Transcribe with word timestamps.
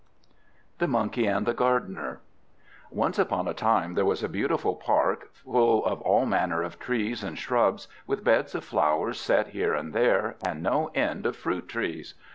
THE 0.79 0.87
MONKEYS 0.87 1.27
AND 1.27 1.45
THE 1.45 1.53
GARDENER 1.53 2.21
Once 2.89 3.19
upon 3.19 3.47
a 3.47 3.53
time 3.53 3.93
there 3.93 4.03
was 4.03 4.23
a 4.23 4.27
beautiful 4.27 4.73
park, 4.73 5.29
full 5.31 5.85
of 5.85 6.01
all 6.01 6.25
manner 6.25 6.63
of 6.63 6.79
trees 6.79 7.23
and 7.23 7.37
shrubs, 7.37 7.87
with 8.07 8.23
beds 8.23 8.55
of 8.55 8.63
flowers 8.65 9.19
set 9.19 9.49
here 9.49 9.75
and 9.75 9.93
there, 9.93 10.37
and 10.43 10.63
no 10.63 10.89
end 10.95 11.27
of 11.27 11.35
fruit 11.35 11.67
trees. 11.67 12.15